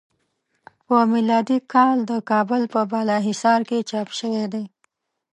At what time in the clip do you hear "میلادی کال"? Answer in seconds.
1.11-1.97